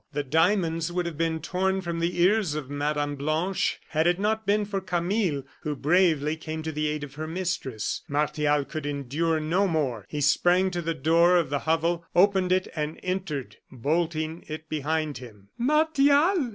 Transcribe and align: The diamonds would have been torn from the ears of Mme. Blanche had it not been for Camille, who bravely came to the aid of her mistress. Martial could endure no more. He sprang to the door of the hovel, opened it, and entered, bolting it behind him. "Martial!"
The 0.13 0.23
diamonds 0.23 0.91
would 0.91 1.05
have 1.05 1.15
been 1.15 1.39
torn 1.41 1.79
from 1.81 1.99
the 1.99 2.19
ears 2.19 2.55
of 2.55 2.71
Mme. 2.71 3.13
Blanche 3.17 3.79
had 3.89 4.07
it 4.07 4.17
not 4.19 4.47
been 4.47 4.65
for 4.65 4.81
Camille, 4.81 5.43
who 5.59 5.75
bravely 5.75 6.35
came 6.35 6.63
to 6.63 6.71
the 6.71 6.87
aid 6.87 7.03
of 7.03 7.13
her 7.13 7.27
mistress. 7.27 8.01
Martial 8.07 8.65
could 8.65 8.87
endure 8.87 9.39
no 9.39 9.67
more. 9.67 10.07
He 10.09 10.19
sprang 10.19 10.71
to 10.71 10.81
the 10.81 10.95
door 10.95 11.37
of 11.37 11.51
the 11.51 11.59
hovel, 11.69 12.03
opened 12.15 12.51
it, 12.51 12.67
and 12.75 12.99
entered, 13.03 13.57
bolting 13.71 14.43
it 14.47 14.67
behind 14.69 15.19
him. 15.19 15.49
"Martial!" 15.59 16.49